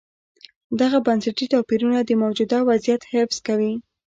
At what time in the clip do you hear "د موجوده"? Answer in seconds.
2.03-2.57